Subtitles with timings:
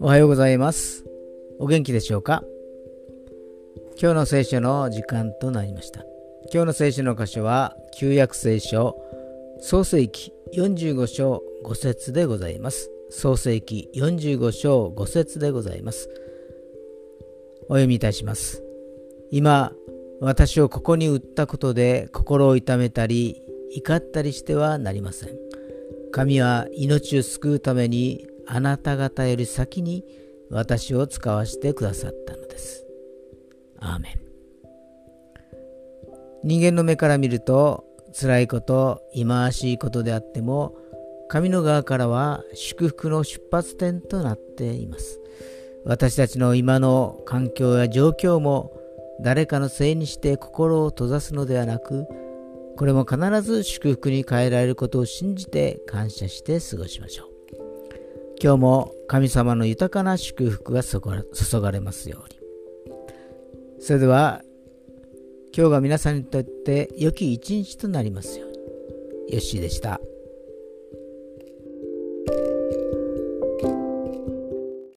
[0.00, 1.04] おはようございます。
[1.60, 2.42] お元気でしょうか？
[4.00, 6.00] 今日の聖書の時間となりました。
[6.52, 8.96] 今日の聖書の箇所は、旧約聖書、
[9.60, 12.90] 創世記45章5節でございます。
[13.10, 16.08] 創世記45章5節でございます。
[17.68, 18.64] お読みいたします。
[19.30, 19.72] 今、
[20.20, 23.40] 私をここに売ったことで心を痛めたり、
[23.74, 25.30] 怒ったりしてはなりません。
[26.10, 30.04] 神は命を救うためにあなた方より先に
[30.50, 32.86] 私を使わせてくださったのです。
[33.78, 34.20] アーメン。
[36.44, 40.76] 人間の目から見ると辛いこと、忌まわしいことであっても
[41.28, 45.18] 神の側からは祝福の出発点となっています。
[45.84, 48.70] 私たちの今の環境や状況も
[49.20, 52.06] 誰かのせいにして心を閉ざすのではなく
[52.76, 57.28] これも必ず祝福に変えられることを信じて感謝して過ごしましょう。
[58.42, 61.00] 今日も神様の豊かな祝福が注
[61.60, 62.40] がれますように。
[63.78, 64.42] それでは、
[65.56, 68.56] 今日が皆さんにとって良き一日となりますように。
[69.34, 70.00] よッしーでした。